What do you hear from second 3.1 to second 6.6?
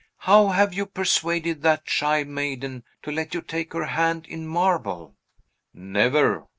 let you take her hand in marble?" "Never!